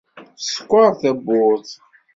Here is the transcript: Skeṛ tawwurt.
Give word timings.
Skeṛ 0.45 0.83
tawwurt. 1.01 1.71